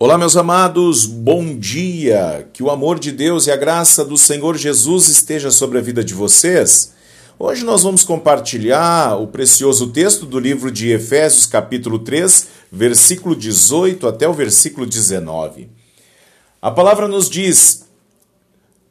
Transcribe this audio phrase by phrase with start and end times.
[0.00, 2.48] Olá, meus amados, bom dia!
[2.52, 6.04] Que o amor de Deus e a graça do Senhor Jesus esteja sobre a vida
[6.04, 6.94] de vocês.
[7.36, 14.06] Hoje nós vamos compartilhar o precioso texto do livro de Efésios, capítulo 3, versículo 18
[14.06, 15.68] até o versículo 19.
[16.62, 17.88] A palavra nos diz: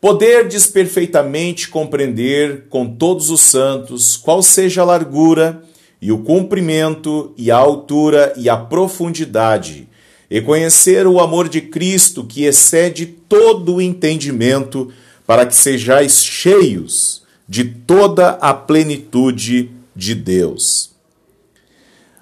[0.00, 5.64] Poderdes perfeitamente compreender com todos os santos qual seja a largura
[6.00, 9.88] e o comprimento e a altura e a profundidade
[10.32, 14.90] e conhecer o amor de Cristo que excede todo o entendimento,
[15.26, 20.92] para que sejais cheios de toda a plenitude de Deus.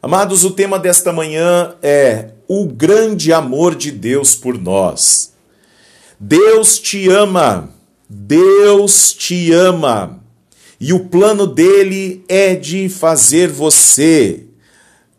[0.00, 5.32] Amados, o tema desta manhã é o grande amor de Deus por nós.
[6.18, 7.74] Deus te ama,
[8.08, 10.22] Deus te ama,
[10.78, 14.45] e o plano dele é de fazer você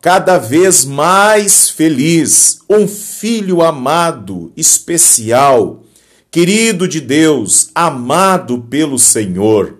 [0.01, 5.83] cada vez mais feliz, um filho amado, especial,
[6.29, 9.79] querido de Deus, amado pelo Senhor.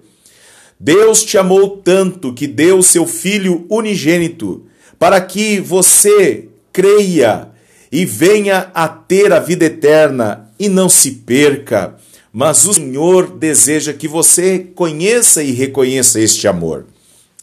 [0.79, 4.65] Deus te amou tanto que deu seu filho unigênito
[4.99, 7.49] para que você creia
[7.91, 11.95] e venha a ter a vida eterna e não se perca.
[12.31, 16.85] Mas o Senhor deseja que você conheça e reconheça este amor.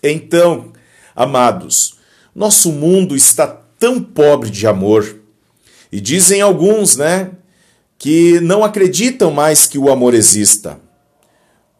[0.02, 0.72] Então,
[1.16, 1.96] amados,
[2.34, 3.46] nosso mundo está
[3.78, 5.20] tão pobre de amor.
[5.92, 7.30] E dizem alguns, né,
[7.98, 10.80] que não acreditam mais que o amor exista.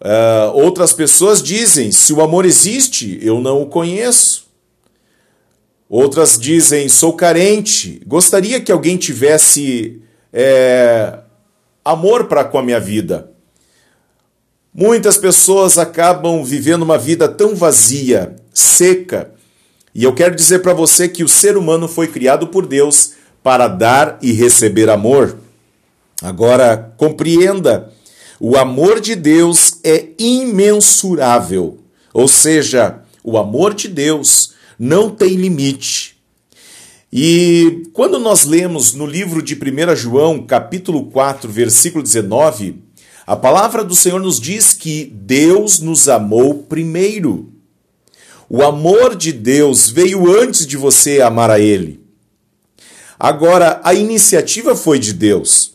[0.00, 4.46] Uh, outras pessoas dizem: se o amor existe, eu não o conheço.
[5.88, 10.02] Outras dizem: sou carente, gostaria que alguém tivesse
[10.33, 11.20] é,
[11.84, 13.30] amor para com a minha vida.
[14.72, 19.33] Muitas pessoas acabam vivendo uma vida tão vazia, seca,
[19.95, 23.69] e eu quero dizer para você que o ser humano foi criado por Deus para
[23.69, 25.39] dar e receber amor.
[26.20, 27.92] Agora, compreenda:
[28.41, 31.79] o amor de Deus é imensurável.
[32.13, 36.17] Ou seja, o amor de Deus não tem limite.
[37.13, 42.83] E quando nós lemos no livro de 1 João, capítulo 4, versículo 19,
[43.24, 47.54] a palavra do Senhor nos diz que Deus nos amou primeiro.
[48.48, 52.00] O amor de Deus veio antes de você amar a Ele.
[53.18, 55.74] Agora, a iniciativa foi de Deus.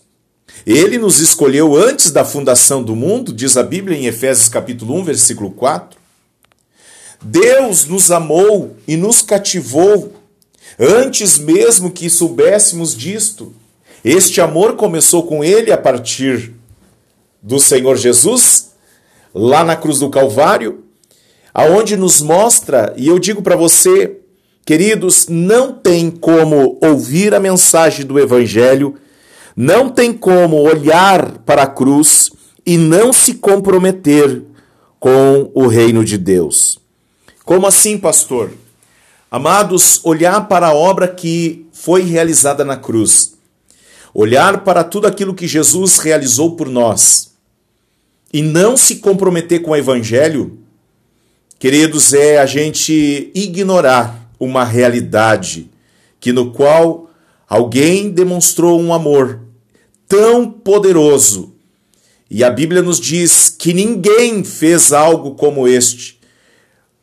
[0.66, 5.03] Ele nos escolheu antes da fundação do mundo, diz a Bíblia em Efésios capítulo 1,
[5.06, 6.00] versículo 4.
[7.22, 10.13] Deus nos amou e nos cativou
[10.78, 13.53] antes mesmo que soubéssemos disto.
[14.03, 16.53] Este amor começou com ele a partir
[17.41, 18.72] do Senhor Jesus,
[19.34, 20.84] lá na cruz do Calvário,
[21.59, 24.18] aonde nos mostra, e eu digo para você,
[24.66, 28.96] queridos, não tem como ouvir a mensagem do evangelho,
[29.58, 32.31] não tem como olhar para a cruz
[32.66, 34.42] e não se comprometer
[35.02, 36.80] com o reino de Deus.
[37.44, 38.52] Como assim, pastor?
[39.30, 43.34] Amados, olhar para a obra que foi realizada na cruz,
[44.14, 47.34] olhar para tudo aquilo que Jesus realizou por nós
[48.31, 50.58] e não se comprometer com o evangelho,
[51.59, 55.70] queridos, é a gente ignorar uma realidade
[56.18, 57.09] que no qual
[57.47, 59.42] alguém demonstrou um amor
[60.08, 61.53] tão poderoso.
[62.31, 66.19] E a Bíblia nos diz que ninguém fez algo como este,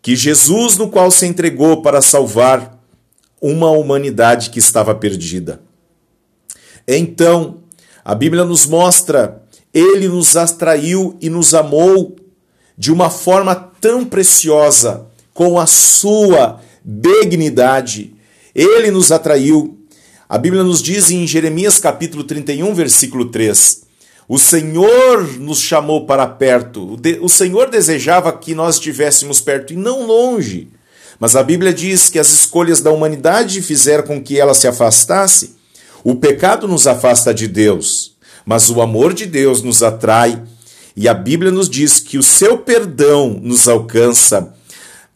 [0.00, 2.82] que Jesus no qual se entregou para salvar
[3.42, 5.60] uma humanidade que estava perdida.
[6.88, 7.58] Então,
[8.04, 9.42] a Bíblia nos mostra,
[9.74, 12.16] ele nos atraiu e nos amou
[12.78, 18.14] de uma forma tão preciosa, com a sua benignidade.
[18.52, 19.78] Ele nos atraiu.
[20.28, 23.82] A Bíblia nos diz em Jeremias capítulo 31, versículo 3:
[24.28, 27.00] O Senhor nos chamou para perto.
[27.20, 30.68] O Senhor desejava que nós estivéssemos perto e não longe.
[31.20, 35.54] Mas a Bíblia diz que as escolhas da humanidade fizeram com que ela se afastasse.
[36.02, 40.42] O pecado nos afasta de Deus, mas o amor de Deus nos atrai
[40.96, 44.54] e a Bíblia nos diz que o seu perdão nos alcança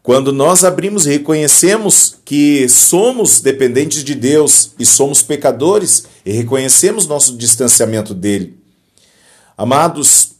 [0.03, 7.07] quando nós abrimos e reconhecemos que somos dependentes de Deus e somos pecadores e reconhecemos
[7.07, 8.59] nosso distanciamento dele.
[9.57, 10.33] Amados,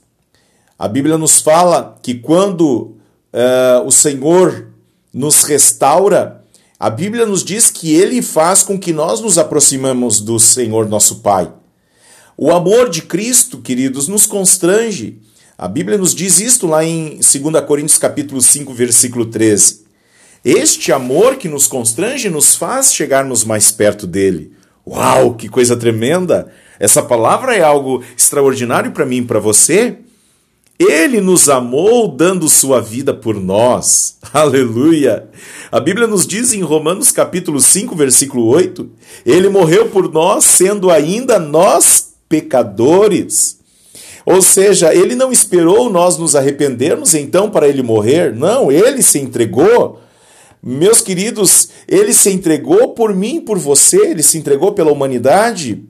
[0.77, 2.97] a Bíblia nos fala que quando
[3.33, 4.67] uh, o Senhor
[5.13, 6.43] nos restaura,
[6.79, 11.17] a Bíblia nos diz que ele faz com que nós nos aproximamos do Senhor nosso
[11.19, 11.51] Pai.
[12.35, 15.20] O amor de Cristo, queridos, nos constrange
[15.61, 19.83] a Bíblia nos diz isto lá em 2 Coríntios capítulo 5, versículo 13.
[20.43, 24.53] Este amor que nos constrange nos faz chegarmos mais perto dele.
[24.87, 26.51] Uau, que coisa tremenda!
[26.79, 29.97] Essa palavra é algo extraordinário para mim e para você.
[30.79, 34.17] Ele nos amou dando sua vida por nós.
[34.33, 35.29] Aleluia!
[35.71, 38.89] A Bíblia nos diz em Romanos capítulo 5, versículo 8,
[39.23, 43.60] ele morreu por nós sendo ainda nós pecadores.
[44.25, 48.33] Ou seja, ele não esperou nós nos arrependermos então para ele morrer.
[48.33, 49.99] Não, ele se entregou.
[50.61, 55.83] Meus queridos, ele se entregou por mim, por você, ele se entregou pela humanidade.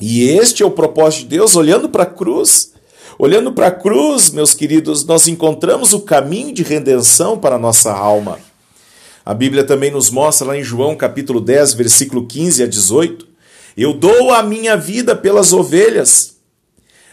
[0.00, 2.72] E este é o propósito de Deus, olhando para a cruz.
[3.18, 7.92] Olhando para a cruz, meus queridos, nós encontramos o caminho de redenção para a nossa
[7.92, 8.38] alma.
[9.26, 13.28] A Bíblia também nos mostra lá em João capítulo 10, versículo 15 a 18:
[13.76, 16.39] Eu dou a minha vida pelas ovelhas.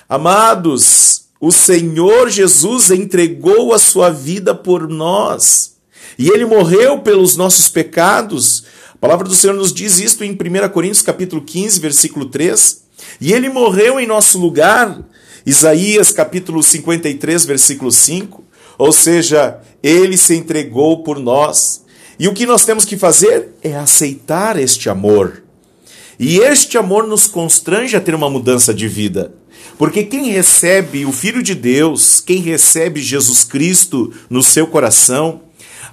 [0.10, 5.76] Amados, o Senhor Jesus entregou a sua vida por nós.
[6.18, 8.64] E ele morreu pelos nossos pecados.
[8.94, 12.84] A palavra do Senhor nos diz isto em 1 Coríntios capítulo 15, versículo 3.
[13.20, 15.04] E ele morreu em nosso lugar
[15.46, 18.44] Isaías capítulo 53, versículo 5,
[18.78, 21.86] ou seja, ele se entregou por nós.
[22.20, 25.44] E o que nós temos que fazer é aceitar este amor.
[26.20, 29.34] E este amor nos constrange a ter uma mudança de vida.
[29.78, 35.42] Porque quem recebe o Filho de Deus, quem recebe Jesus Cristo no seu coração,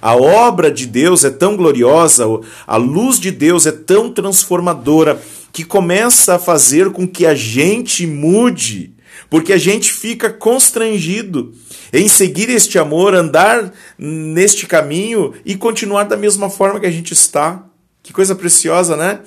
[0.01, 2.25] a obra de Deus é tão gloriosa,
[2.67, 5.21] a luz de Deus é tão transformadora,
[5.53, 8.95] que começa a fazer com que a gente mude
[9.29, 11.53] porque a gente fica constrangido
[11.91, 17.13] em seguir este amor, andar neste caminho e continuar da mesma forma que a gente
[17.13, 17.63] está.
[18.03, 19.19] Que coisa preciosa, né?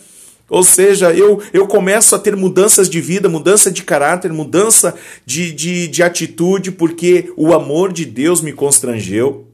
[0.48, 4.94] Ou seja, eu, eu começo a ter mudanças de vida, mudança de caráter, mudança
[5.26, 9.46] de, de, de atitude, porque o amor de Deus me constrangeu.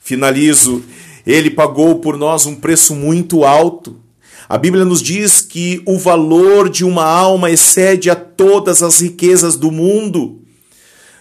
[0.00, 0.84] Finalizo.
[1.26, 3.96] Ele pagou por nós um preço muito alto.
[4.48, 9.56] A Bíblia nos diz que o valor de uma alma excede a todas as riquezas
[9.56, 10.42] do mundo.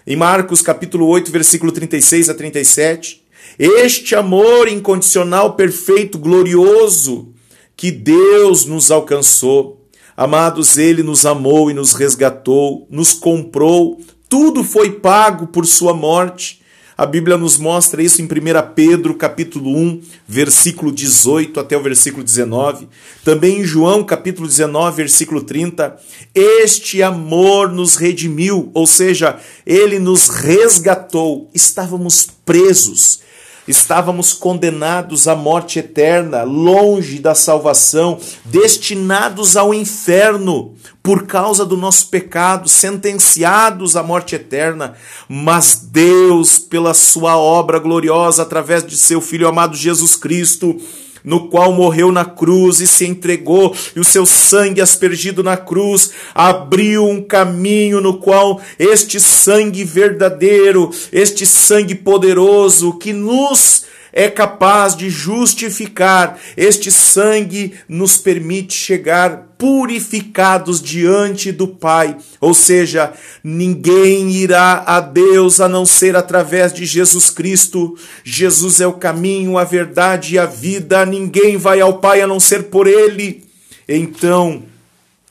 [0.06, 3.24] Em Marcos capítulo 8, versículo 36 a 37,
[3.58, 7.34] este amor incondicional, perfeito, glorioso
[7.80, 9.88] que Deus nos alcançou.
[10.18, 16.60] Amados, ele nos amou e nos resgatou, nos comprou, tudo foi pago por sua morte.
[16.98, 18.28] A Bíblia nos mostra isso em 1
[18.76, 22.90] Pedro, capítulo 1, versículo 18 até o versículo 19.
[23.24, 25.98] Também em João, capítulo 19, versículo 30.
[26.36, 31.50] Este amor nos redimiu, ou seja, ele nos resgatou.
[31.54, 33.22] Estávamos presos
[33.70, 40.74] estávamos condenados à morte eterna, longe da salvação, destinados ao inferno
[41.04, 44.96] por causa do nosso pecado, sentenciados à morte eterna.
[45.28, 50.76] Mas Deus, pela sua obra gloriosa através de seu filho amado Jesus Cristo,
[51.24, 56.12] no qual morreu na cruz e se entregou, e o seu sangue aspergido na cruz
[56.34, 64.96] abriu um caminho no qual este sangue verdadeiro, este sangue poderoso que nos é capaz
[64.96, 66.40] de justificar.
[66.56, 72.18] Este sangue nos permite chegar purificados diante do Pai.
[72.40, 73.14] Ou seja,
[73.44, 77.98] ninguém irá a Deus a não ser através de Jesus Cristo.
[78.24, 81.06] Jesus é o caminho, a verdade e a vida.
[81.06, 83.44] Ninguém vai ao Pai a não ser por Ele.
[83.88, 84.64] Então,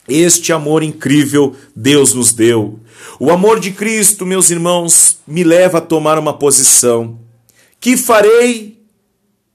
[0.07, 2.79] este amor incrível Deus nos deu.
[3.19, 7.28] O amor de Cristo, meus irmãos, me leva a tomar uma posição.
[7.79, 8.83] Que farei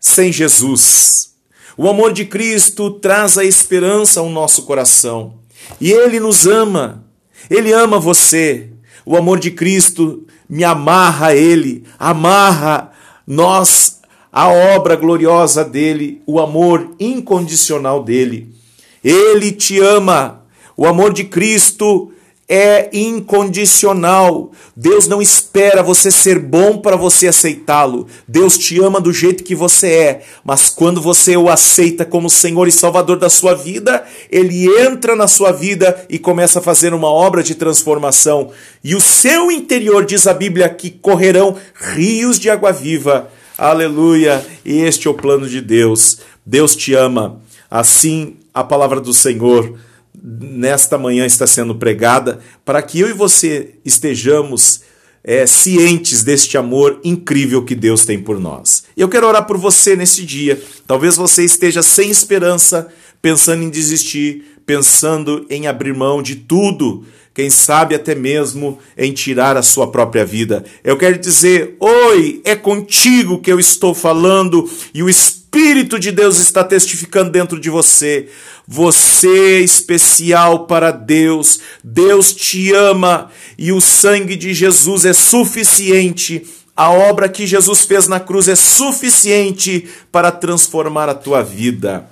[0.00, 1.34] sem Jesus?
[1.76, 5.34] O amor de Cristo traz a esperança ao nosso coração.
[5.80, 7.04] E Ele nos ama.
[7.50, 8.70] Ele ama você.
[9.04, 12.92] O amor de Cristo me amarra a Ele, amarra
[13.26, 14.00] nós
[14.32, 18.54] a obra gloriosa dele, o amor incondicional dele.
[19.02, 20.42] Ele te ama.
[20.76, 22.10] O amor de Cristo
[22.48, 24.52] é incondicional.
[24.76, 28.06] Deus não espera você ser bom para você aceitá-lo.
[28.28, 32.68] Deus te ama do jeito que você é, mas quando você o aceita como Senhor
[32.68, 37.08] e Salvador da sua vida, ele entra na sua vida e começa a fazer uma
[37.08, 38.50] obra de transformação.
[38.82, 41.56] E o seu interior, diz a Bíblia, que correrão
[41.94, 43.30] rios de água viva.
[43.56, 44.44] Aleluia!
[44.64, 46.18] Este é o plano de Deus.
[46.44, 47.40] Deus te ama.
[47.70, 49.78] Assim, a palavra do Senhor
[50.26, 54.80] nesta manhã está sendo pregada, para que eu e você estejamos
[55.22, 58.84] é, cientes deste amor incrível que Deus tem por nós.
[58.96, 60.60] Eu quero orar por você nesse dia.
[60.86, 62.88] Talvez você esteja sem esperança,
[63.20, 67.04] pensando em desistir, pensando em abrir mão de tudo,
[67.34, 70.64] quem sabe até mesmo em tirar a sua própria vida.
[70.82, 76.10] Eu quero dizer: Oi, é contigo que eu estou falando e o Espírito Espírito de
[76.10, 78.28] Deus está testificando dentro de você.
[78.66, 81.60] Você é especial para Deus.
[81.82, 86.44] Deus te ama e o sangue de Jesus é suficiente.
[86.74, 92.10] A obra que Jesus fez na cruz é suficiente para transformar a tua vida.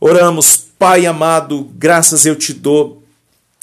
[0.00, 3.04] Oramos, Pai amado, graças eu te dou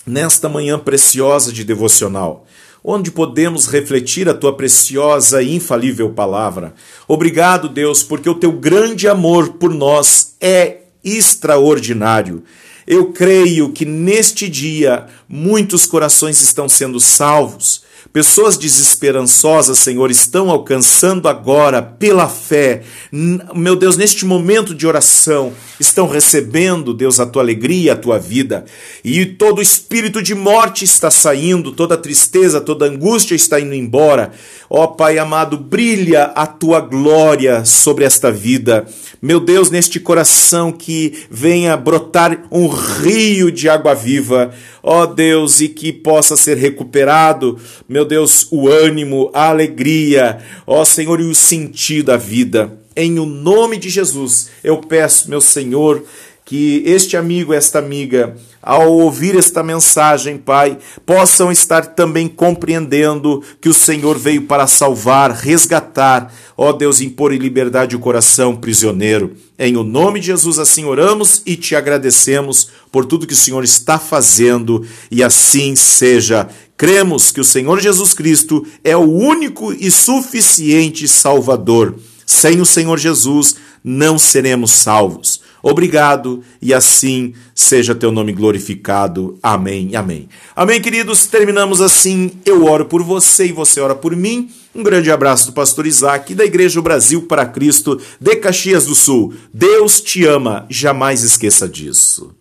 [0.08, 2.48] nesta manhã preciosa de devocional
[2.84, 6.74] onde podemos refletir a tua preciosa e infalível palavra.
[7.08, 12.44] Obrigado, Deus, porque o teu grande amor por nós é extraordinário.
[12.88, 17.84] Eu creio que neste dia muitos corações estão sendo salvos.
[18.12, 26.08] Pessoas desesperançosas, Senhor, estão alcançando agora, pela fé, meu Deus, neste momento de oração, estão
[26.08, 28.66] recebendo, Deus, a tua alegria, a tua vida.
[29.06, 34.32] E todo espírito de morte está saindo, toda tristeza, toda angústia está indo embora.
[34.68, 38.88] Ó Pai amado, brilha a tua glória sobre esta vida.
[39.22, 44.52] Meu Deus, neste coração que venha brotar um rio de água viva.
[44.82, 47.58] Ó Deus, e que possa ser recuperado,
[47.88, 52.80] meu Deus, o ânimo, a alegria, ó Senhor, e o sentido da vida.
[52.96, 56.04] Em o nome de Jesus, eu peço, meu Senhor,
[56.50, 63.70] que este amigo, esta amiga, ao ouvir esta mensagem, Pai, possam estar também compreendendo que
[63.70, 69.36] o Senhor veio para salvar, resgatar, ó Deus, impor em liberdade o coração prisioneiro.
[69.60, 73.64] Em o nome de Jesus assim oramos e te agradecemos por tudo que o Senhor
[73.64, 76.50] está fazendo e assim seja.
[76.76, 81.94] Cremos que o Senhor Jesus Cristo é o único e suficiente Salvador.
[82.26, 85.48] Sem o Senhor Jesus não seremos salvos.
[85.62, 89.38] Obrigado e assim seja teu nome glorificado.
[89.44, 89.96] Amém.
[89.96, 90.30] Amém.
[90.56, 91.26] Amém, queridos.
[91.28, 92.32] Terminamos assim.
[92.46, 94.50] Eu oro por você e você ora por mim.
[94.74, 99.34] Um grande abraço do pastor Isaac da Igreja Brasil para Cristo de Caxias do Sul.
[99.54, 100.66] Deus te ama.
[100.70, 102.39] Jamais esqueça disso.